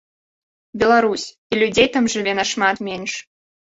[0.85, 3.11] Беларусь, і людзей там жыве нашмат менш!